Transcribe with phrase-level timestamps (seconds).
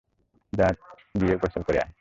[0.53, 0.67] যা
[1.15, 1.89] গিয়ে গোসল করে আয়।